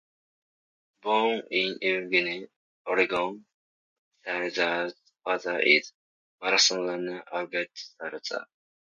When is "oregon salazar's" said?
2.87-4.95